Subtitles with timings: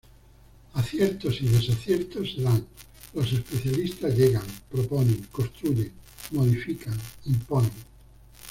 [0.73, 2.65] Aciertos y desaciertos se dan:
[3.13, 5.91] los especialistas llegan, proponen, construyen,
[6.31, 7.69] modifican, imponen.